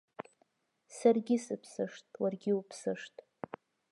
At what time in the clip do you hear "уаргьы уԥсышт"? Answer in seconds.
2.21-3.15